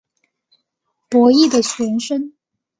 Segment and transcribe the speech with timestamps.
[1.11, 2.33] 伯益的玄孙。